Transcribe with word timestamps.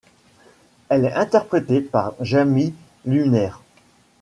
Elle 0.89 1.05
est 1.05 1.13
interprétée 1.13 1.79
par 1.79 2.13
Jamie 2.21 2.73
Luner. 3.05 3.51